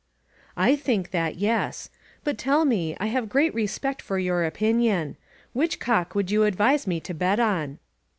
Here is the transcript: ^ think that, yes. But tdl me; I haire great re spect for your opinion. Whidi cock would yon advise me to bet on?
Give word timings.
^ 0.57 0.79
think 0.79 1.11
that, 1.11 1.35
yes. 1.35 1.91
But 2.23 2.39
tdl 2.39 2.65
me; 2.65 2.97
I 2.99 3.05
haire 3.05 3.23
great 3.27 3.53
re 3.53 3.67
spect 3.67 4.01
for 4.01 4.17
your 4.17 4.43
opinion. 4.45 5.15
Whidi 5.55 5.77
cock 5.79 6.15
would 6.15 6.31
yon 6.31 6.47
advise 6.47 6.87
me 6.87 6.99
to 7.01 7.13
bet 7.13 7.39
on? 7.39 7.77